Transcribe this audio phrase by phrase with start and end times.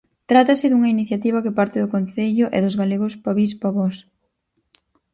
[0.29, 3.97] Trátase dunha iniciativa que parte do Concello e dos galegos Pavís Pavós.